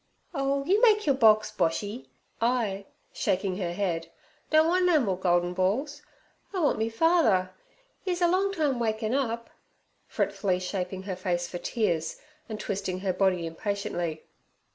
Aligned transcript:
'Oh, 0.33 0.65
you 0.65 0.81
make 0.81 1.05
your 1.05 1.13
box, 1.13 1.51
Boshy. 1.51 2.07
I' 2.41 2.85
shaking 3.13 3.57
her 3.57 3.71
head, 3.71 4.07
'don't 4.49 4.67
want 4.67 4.85
no 4.85 4.99
more 4.99 5.15
goldin 5.15 5.53
balls. 5.53 6.01
I 6.55 6.59
want 6.59 6.79
me 6.79 6.89
father. 6.89 7.51
'E's 8.07 8.19
a 8.19 8.27
long 8.27 8.51
time 8.51 8.79
waking 8.79 9.13
up' 9.13 9.51
fretfully 10.07 10.59
shaping 10.59 11.03
her 11.03 11.15
face 11.15 11.47
for 11.47 11.59
tears, 11.59 12.19
and 12.49 12.59
twisting 12.59 13.01
her 13.01 13.13
body 13.13 13.45
impatiently. 13.45 14.23